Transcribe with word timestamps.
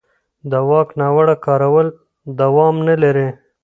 د 0.51 0.53
واک 0.69 0.89
ناوړه 0.99 1.35
کارول 1.45 1.87
دوام 2.39 2.75
نه 2.87 2.95
لري 3.03 3.27